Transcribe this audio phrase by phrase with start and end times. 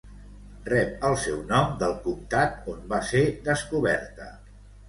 [0.71, 4.33] Rep el seu nom del comtat on va ser descoberta.